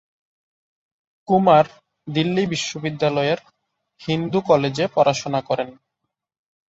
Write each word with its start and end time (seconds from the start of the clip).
কুমার 1.27 1.65
দিল্লি 2.07 2.43
বিশ্ববিদ্যালয়ের 2.45 3.39
হিন্দু 4.01 4.39
কলেজে 4.41 4.85
পড়াশোনা 4.95 5.41
করেন। 5.41 5.69